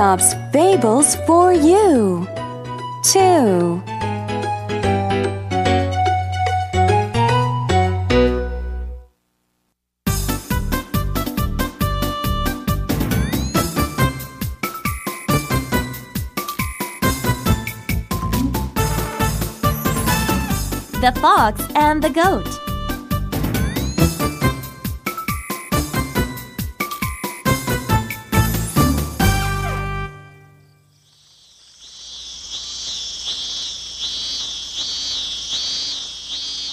Aesop's 0.00 0.32
Fables 0.50 1.16
for 1.26 1.52
you. 1.52 2.26
2. 3.04 3.82
The 21.02 21.12
Fox 21.20 21.60
and 21.74 22.02
the 22.02 22.08
Goat. 22.08 22.59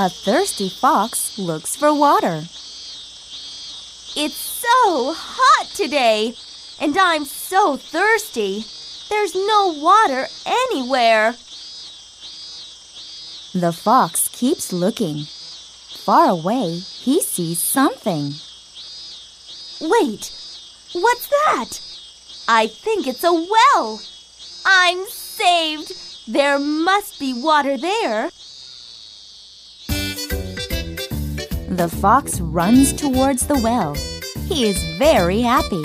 A 0.00 0.08
thirsty 0.08 0.68
fox 0.68 1.36
looks 1.40 1.74
for 1.74 1.92
water. 1.92 2.44
It's 4.14 4.36
so 4.36 5.12
hot 5.12 5.66
today, 5.74 6.34
and 6.80 6.96
I'm 6.96 7.24
so 7.24 7.76
thirsty. 7.76 8.64
There's 9.08 9.34
no 9.34 9.74
water 9.76 10.28
anywhere. 10.46 11.32
The 13.52 13.72
fox 13.72 14.28
keeps 14.28 14.72
looking. 14.72 15.24
Far 16.04 16.30
away, 16.30 16.78
he 16.78 17.20
sees 17.20 17.58
something. 17.58 18.34
Wait, 19.80 20.30
what's 20.92 21.26
that? 21.26 21.80
I 22.46 22.68
think 22.68 23.08
it's 23.08 23.24
a 23.24 23.32
well. 23.32 24.00
I'm 24.64 25.04
saved. 25.08 25.92
There 26.28 26.60
must 26.60 27.18
be 27.18 27.34
water 27.34 27.76
there. 27.76 28.30
The 31.78 31.88
fox 31.88 32.40
runs 32.40 32.92
towards 32.92 33.46
the 33.46 33.54
well. 33.54 33.94
He 34.48 34.68
is 34.68 34.82
very 34.98 35.42
happy. 35.42 35.84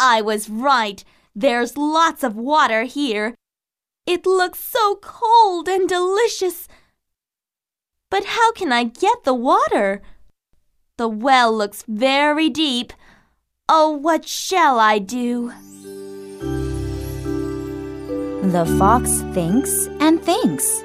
I 0.00 0.20
was 0.22 0.50
right. 0.50 1.04
There's 1.36 1.76
lots 1.76 2.24
of 2.24 2.34
water 2.34 2.82
here. 2.82 3.36
It 4.06 4.26
looks 4.26 4.58
so 4.58 4.96
cold 4.96 5.68
and 5.68 5.88
delicious. 5.88 6.66
But 8.10 8.24
how 8.24 8.50
can 8.54 8.72
I 8.72 8.82
get 8.82 9.22
the 9.22 9.34
water? 9.34 10.02
The 10.96 11.06
well 11.06 11.56
looks 11.56 11.84
very 11.86 12.50
deep. 12.50 12.92
Oh, 13.68 13.92
what 13.92 14.26
shall 14.26 14.80
I 14.80 14.98
do? 14.98 15.52
The 18.42 18.66
fox 18.80 19.20
thinks 19.32 19.86
and 20.00 20.20
thinks. 20.20 20.82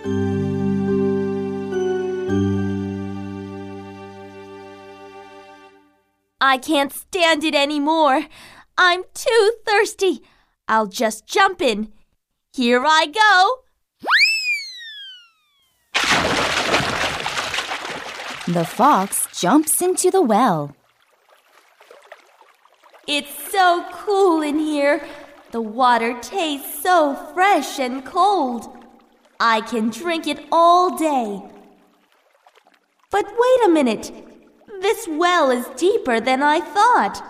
I 6.45 6.59
can't 6.59 6.93
stand 6.93 7.43
it 7.43 7.55
anymore. 7.55 8.27
I'm 8.77 9.03
too 9.15 9.53
thirsty. 9.65 10.21
I'll 10.67 10.85
just 10.85 11.25
jump 11.25 11.59
in. 11.59 11.91
Here 12.53 12.83
I 12.85 13.07
go. 13.07 13.61
The 18.47 18.63
fox 18.63 19.27
jumps 19.33 19.81
into 19.81 20.11
the 20.11 20.21
well. 20.21 20.75
It's 23.07 23.51
so 23.51 23.83
cool 23.91 24.43
in 24.43 24.59
here. 24.59 25.03
The 25.49 25.61
water 25.61 26.15
tastes 26.21 26.83
so 26.83 27.15
fresh 27.33 27.79
and 27.79 28.05
cold. 28.05 28.67
I 29.39 29.61
can 29.61 29.89
drink 29.89 30.27
it 30.27 30.45
all 30.51 30.95
day. 30.95 31.41
But 33.09 33.25
wait 33.25 33.65
a 33.65 33.69
minute. 33.69 34.34
This 34.81 35.07
well 35.07 35.51
is 35.51 35.65
deeper 35.77 36.19
than 36.19 36.43
I 36.43 36.59
thought. 36.59 37.23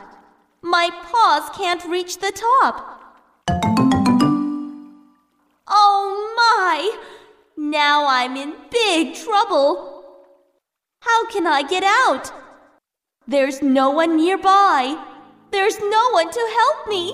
My 0.61 0.89
paws 1.03 1.49
can't 1.55 1.83
reach 1.85 2.17
the 2.17 2.31
top. 2.31 3.01
Oh 5.67 6.33
my! 6.35 6.97
Now 7.55 8.07
I'm 8.07 8.35
in 8.35 8.53
big 8.71 9.15
trouble. 9.15 10.03
How 11.01 11.27
can 11.27 11.45
I 11.45 11.61
get 11.61 11.83
out? 11.83 12.31
There's 13.27 13.61
no 13.61 13.91
one 13.91 14.17
nearby. 14.17 14.97
There's 15.51 15.79
no 15.79 16.09
one 16.11 16.31
to 16.31 16.49
help 16.57 16.87
me. 16.87 17.13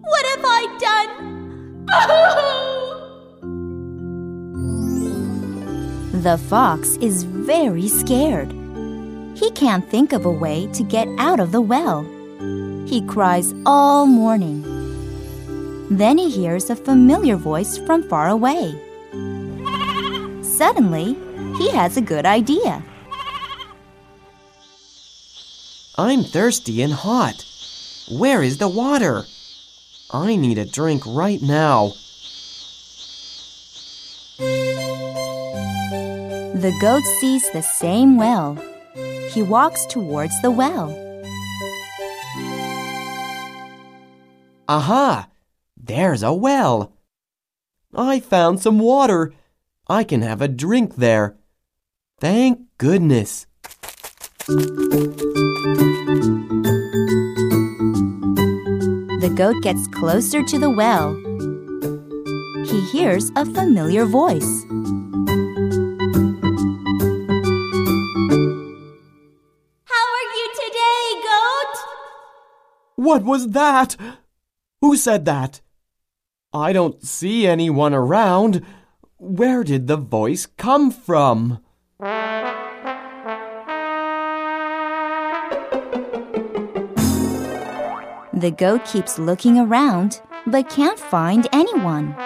What 0.00 0.26
have 0.26 0.44
I 0.44 0.76
done? 0.80 1.32
the 6.22 6.38
fox 6.38 6.96
is 6.98 7.24
very 7.24 7.88
scared. 7.88 8.61
He 9.42 9.50
can't 9.50 9.90
think 9.90 10.12
of 10.12 10.24
a 10.24 10.30
way 10.30 10.68
to 10.68 10.84
get 10.84 11.08
out 11.18 11.40
of 11.40 11.50
the 11.50 11.60
well. 11.60 12.04
He 12.86 13.04
cries 13.08 13.52
all 13.66 14.06
morning. 14.06 14.62
Then 15.90 16.16
he 16.16 16.30
hears 16.30 16.70
a 16.70 16.76
familiar 16.76 17.34
voice 17.34 17.76
from 17.78 18.08
far 18.08 18.28
away. 18.28 18.70
Suddenly, 20.44 21.16
he 21.58 21.70
has 21.70 21.96
a 21.96 22.00
good 22.00 22.24
idea. 22.24 22.84
I'm 25.98 26.22
thirsty 26.22 26.80
and 26.80 26.92
hot. 26.92 27.44
Where 28.12 28.44
is 28.44 28.58
the 28.58 28.68
water? 28.68 29.24
I 30.12 30.36
need 30.36 30.58
a 30.58 30.66
drink 30.66 31.02
right 31.04 31.42
now. 31.42 31.94
The 36.54 36.72
goat 36.80 37.02
sees 37.20 37.50
the 37.50 37.62
same 37.62 38.16
well. 38.16 38.56
He 39.32 39.42
walks 39.42 39.86
towards 39.86 40.40
the 40.42 40.50
well. 40.50 40.90
Aha! 44.68 45.28
There's 45.76 46.22
a 46.22 46.32
well. 46.34 46.92
I 47.94 48.20
found 48.20 48.60
some 48.60 48.78
water. 48.78 49.32
I 49.88 50.04
can 50.04 50.22
have 50.22 50.42
a 50.42 50.48
drink 50.48 50.96
there. 50.96 51.36
Thank 52.20 52.60
goodness. 52.78 53.46
The 59.18 59.32
goat 59.34 59.62
gets 59.62 59.88
closer 59.88 60.42
to 60.42 60.58
the 60.58 60.70
well. 60.70 61.14
He 62.66 62.80
hears 62.92 63.30
a 63.34 63.44
familiar 63.44 64.04
voice. 64.04 64.62
What 73.12 73.24
was 73.24 73.48
that? 73.48 73.94
Who 74.80 74.96
said 74.96 75.26
that? 75.26 75.60
I 76.50 76.72
don't 76.72 77.02
see 77.02 77.46
anyone 77.46 77.92
around. 77.92 78.64
Where 79.18 79.62
did 79.62 79.86
the 79.86 79.98
voice 79.98 80.46
come 80.46 80.90
from? 80.90 81.60
The 88.32 88.50
goat 88.56 88.86
keeps 88.86 89.18
looking 89.18 89.58
around 89.58 90.22
but 90.46 90.70
can't 90.70 90.98
find 90.98 91.46
anyone. 91.52 92.16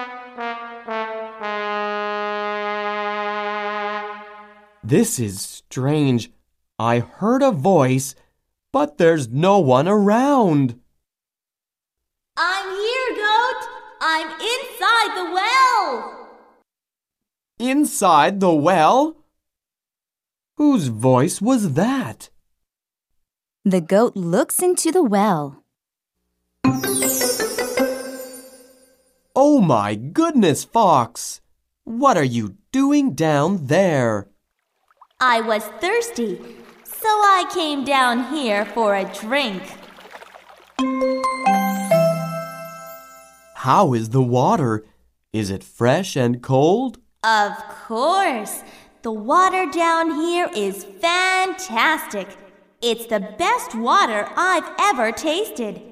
This 4.84 5.18
is 5.18 5.40
strange. 5.40 6.30
I 6.78 7.00
heard 7.00 7.42
a 7.42 7.50
voice, 7.50 8.14
but 8.72 8.98
there's 8.98 9.26
no 9.28 9.58
one 9.58 9.88
around. 9.88 10.78
I'm 12.36 12.68
here, 12.68 13.16
goat. 13.16 13.62
I'm 14.08 14.28
inside 14.28 15.16
the 15.16 15.32
well. 15.34 16.28
Inside 17.58 18.38
the 18.38 18.54
well? 18.54 19.16
Whose 20.54 20.86
voice 20.86 21.42
was 21.42 21.72
that? 21.72 22.30
The 23.64 23.80
goat 23.80 24.14
looks 24.14 24.62
into 24.62 24.92
the 24.92 25.02
well. 25.02 25.64
Oh 29.34 29.60
my 29.60 29.96
goodness, 29.96 30.62
Fox! 30.62 31.40
What 31.82 32.16
are 32.16 32.30
you 32.38 32.54
doing 32.70 33.14
down 33.14 33.66
there? 33.66 34.28
I 35.18 35.40
was 35.40 35.64
thirsty, 35.80 36.38
so 36.84 37.08
I 37.08 37.50
came 37.52 37.84
down 37.84 38.32
here 38.32 38.66
for 38.66 38.94
a 38.94 39.04
drink. 39.12 39.64
How 43.66 43.94
is 43.94 44.10
the 44.10 44.22
water? 44.22 44.84
Is 45.32 45.50
it 45.50 45.64
fresh 45.64 46.14
and 46.14 46.40
cold? 46.40 46.98
Of 47.24 47.52
course. 47.88 48.62
The 49.02 49.10
water 49.10 49.66
down 49.66 50.14
here 50.14 50.48
is 50.54 50.84
fantastic. 50.84 52.28
It's 52.80 53.06
the 53.06 53.34
best 53.36 53.74
water 53.74 54.28
I've 54.36 54.70
ever 54.78 55.10
tasted. 55.10 55.82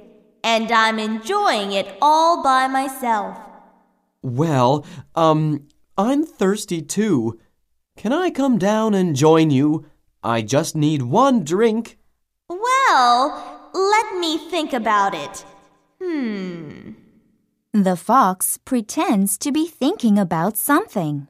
and 0.44 0.71
I'm 0.71 1.00
enjoying 1.00 1.73
it 1.73 1.88
all 2.00 2.44
by 2.44 2.69
myself. 2.69 3.37
Well, 4.23 4.87
um, 5.17 5.67
I'm 5.99 6.25
thirsty 6.25 6.81
too. 6.81 7.41
Can 7.97 8.12
I 8.12 8.31
come 8.31 8.56
down 8.56 8.94
and 8.94 9.17
join 9.17 9.50
you? 9.50 9.87
I 10.23 10.43
just 10.43 10.77
need 10.77 11.03
one 11.03 11.43
drink. 11.43 11.99
Well, 12.49 13.70
let 13.75 14.17
me 14.20 14.38
think 14.38 14.73
about 14.73 15.12
it. 15.12 15.44
Hmm. 16.00 17.04
The 17.75 17.97
fox 17.97 18.56
pretends 18.56 19.37
to 19.38 19.50
be 19.50 19.67
thinking 19.67 20.17
about 20.17 20.56
something. 20.56 21.26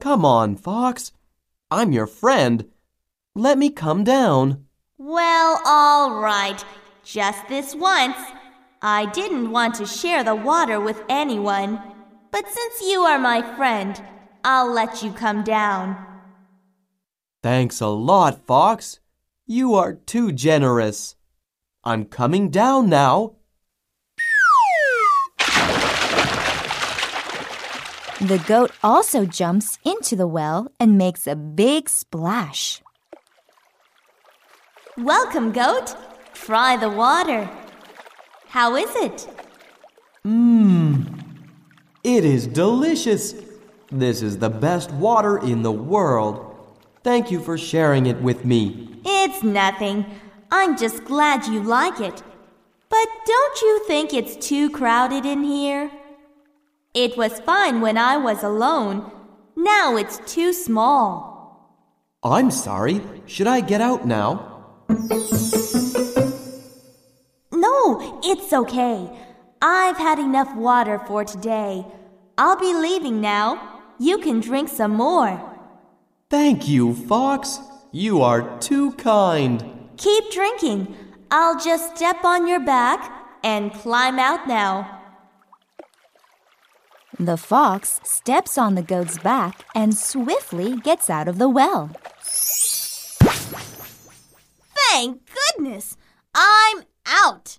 Come 0.00 0.24
on, 0.24 0.56
Fox. 0.56 1.12
I'm 1.70 1.92
your 1.92 2.06
friend. 2.06 2.64
Let 3.34 3.58
me 3.58 3.68
come 3.68 4.04
down. 4.04 4.64
Well, 4.96 5.60
all 5.66 6.18
right. 6.18 6.64
Just 7.04 7.46
this 7.48 7.74
once. 7.74 8.16
I 8.80 9.04
didn't 9.12 9.50
want 9.50 9.74
to 9.74 9.84
share 9.84 10.24
the 10.24 10.34
water 10.34 10.80
with 10.80 11.02
anyone. 11.10 11.78
But 12.30 12.48
since 12.48 12.80
you 12.80 13.02
are 13.02 13.18
my 13.18 13.42
friend, 13.54 14.00
I'll 14.50 14.72
let 14.72 15.02
you 15.02 15.12
come 15.12 15.44
down. 15.44 15.94
Thanks 17.42 17.82
a 17.82 17.88
lot, 17.88 18.46
Fox. 18.46 18.98
You 19.46 19.74
are 19.74 19.92
too 19.92 20.32
generous. 20.32 21.16
I'm 21.84 22.06
coming 22.06 22.48
down 22.48 22.88
now. 22.88 23.34
The 28.22 28.42
goat 28.46 28.70
also 28.82 29.26
jumps 29.26 29.78
into 29.84 30.16
the 30.16 30.26
well 30.26 30.72
and 30.80 30.96
makes 30.96 31.26
a 31.26 31.36
big 31.36 31.90
splash. 31.90 32.80
Welcome, 34.96 35.52
goat. 35.52 35.94
Try 36.32 36.78
the 36.78 36.88
water. 36.88 37.50
How 38.46 38.76
is 38.76 38.96
it? 38.96 39.28
Mmm. 40.24 41.04
It 42.02 42.24
is 42.24 42.46
delicious. 42.46 43.34
This 43.90 44.20
is 44.20 44.36
the 44.36 44.50
best 44.50 44.90
water 44.92 45.38
in 45.38 45.62
the 45.62 45.72
world. 45.72 46.54
Thank 47.02 47.30
you 47.30 47.40
for 47.40 47.56
sharing 47.56 48.04
it 48.04 48.20
with 48.20 48.44
me. 48.44 49.00
It's 49.02 49.42
nothing. 49.42 50.04
I'm 50.50 50.76
just 50.76 51.04
glad 51.06 51.46
you 51.46 51.62
like 51.62 51.98
it. 51.98 52.22
But 52.90 53.08
don't 53.24 53.62
you 53.62 53.84
think 53.86 54.12
it's 54.12 54.36
too 54.46 54.68
crowded 54.68 55.24
in 55.24 55.42
here? 55.42 55.90
It 56.92 57.16
was 57.16 57.40
fine 57.40 57.80
when 57.80 57.96
I 57.96 58.18
was 58.18 58.42
alone. 58.42 59.10
Now 59.56 59.96
it's 59.96 60.18
too 60.30 60.52
small. 60.52 61.78
I'm 62.22 62.50
sorry. 62.50 63.00
Should 63.24 63.46
I 63.46 63.60
get 63.60 63.80
out 63.80 64.06
now? 64.06 64.66
No, 67.52 68.20
it's 68.22 68.52
okay. 68.52 69.08
I've 69.62 69.96
had 69.96 70.18
enough 70.18 70.54
water 70.54 70.98
for 71.06 71.24
today. 71.24 71.86
I'll 72.36 72.58
be 72.58 72.74
leaving 72.74 73.22
now. 73.22 73.77
You 73.98 74.18
can 74.18 74.40
drink 74.40 74.68
some 74.68 74.92
more. 74.92 75.40
Thank 76.30 76.68
you, 76.68 76.94
Fox. 76.94 77.58
You 77.90 78.22
are 78.22 78.58
too 78.60 78.92
kind. 78.92 79.88
Keep 79.96 80.30
drinking. 80.30 80.94
I'll 81.30 81.58
just 81.58 81.96
step 81.96 82.24
on 82.24 82.46
your 82.46 82.60
back 82.60 83.10
and 83.42 83.72
climb 83.72 84.18
out 84.18 84.46
now. 84.46 84.94
The 87.18 87.36
fox 87.36 87.98
steps 88.04 88.56
on 88.56 88.76
the 88.76 88.82
goat's 88.82 89.18
back 89.18 89.64
and 89.74 89.96
swiftly 89.96 90.76
gets 90.76 91.10
out 91.10 91.26
of 91.26 91.38
the 91.38 91.48
well. 91.48 91.90
Thank 94.90 95.22
goodness! 95.34 95.96
I'm 96.34 96.84
out! 97.06 97.58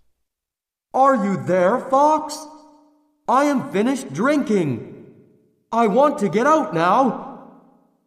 Are 0.94 1.15
you 1.15 1.44
there, 1.44 1.77
Fox? 1.80 2.38
I 3.27 3.44
am 3.45 3.69
finished 3.71 4.13
drinking. 4.13 4.88
I 5.71 5.86
want 5.86 6.18
to 6.19 6.30
get 6.30 6.48
out 6.48 6.74
now. 6.74 7.51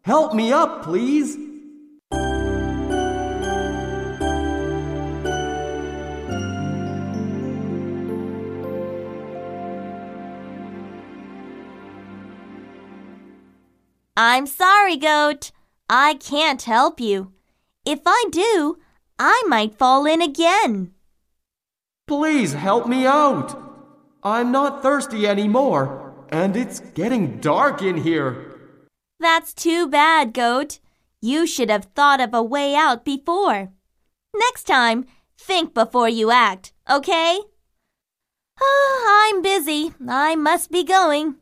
Help 0.02 0.34
me 0.34 0.52
up, 0.52 0.82
please. 0.82 1.36
I'm 14.16 14.46
sorry, 14.46 14.96
Goat. 14.96 15.52
I 15.88 16.14
can't 16.14 16.62
help 16.62 16.98
you. 16.98 17.32
If 17.84 18.00
I 18.06 18.24
do, 18.30 18.78
I 19.20 19.42
might 19.46 19.78
fall 19.78 20.04
in 20.04 20.20
again. 20.20 20.92
Please 22.08 22.54
help 22.54 22.88
me 22.88 23.06
out. 23.06 23.56
I'm 24.24 24.50
not 24.50 24.82
thirsty 24.82 25.28
anymore, 25.28 26.01
and 26.32 26.56
it's 26.56 26.80
getting 26.94 27.38
dark 27.38 27.82
in 27.82 27.98
here. 27.98 28.58
That's 29.20 29.52
too 29.52 29.86
bad, 29.86 30.32
Goat. 30.32 30.80
You 31.20 31.46
should 31.46 31.70
have 31.70 31.84
thought 31.94 32.20
of 32.20 32.34
a 32.34 32.42
way 32.42 32.74
out 32.74 33.04
before. 33.04 33.70
Next 34.34 34.64
time, 34.64 35.04
think 35.38 35.74
before 35.74 36.08
you 36.08 36.30
act, 36.30 36.72
okay? 36.90 37.38
Oh, 38.60 39.30
I'm 39.30 39.42
busy. 39.42 39.92
I 40.08 40.34
must 40.34 40.70
be 40.70 40.82
going. 40.82 41.36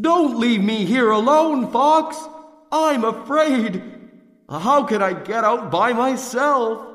Don't 0.00 0.38
leave 0.38 0.62
me 0.62 0.84
here 0.84 1.10
alone, 1.10 1.72
Fox. 1.72 2.18
I'm 2.70 3.04
afraid. 3.04 3.97
How 4.48 4.82
can 4.82 5.02
I 5.02 5.12
get 5.12 5.44
out 5.44 5.70
by 5.70 5.92
myself? 5.92 6.86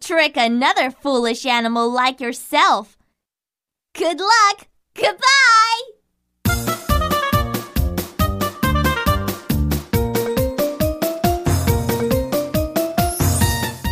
Trick 0.00 0.36
another 0.36 0.90
foolish 0.90 1.46
animal 1.46 1.90
like 1.90 2.20
yourself. 2.20 2.98
Good 3.94 4.20
luck. 4.20 4.68
Goodbye. 4.94 5.80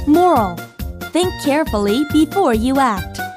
Moral 0.07 0.57
Think 1.13 1.33
carefully 1.43 2.05
before 2.13 2.53
you 2.53 2.79
act. 2.79 3.28